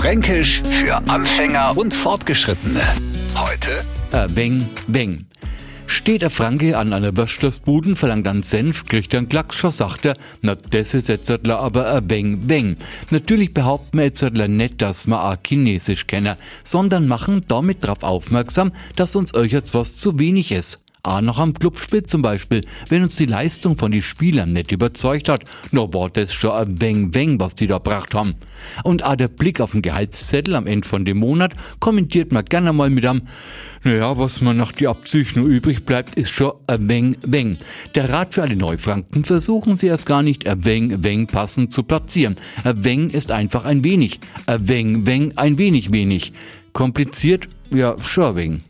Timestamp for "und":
1.76-1.92, 28.84-29.02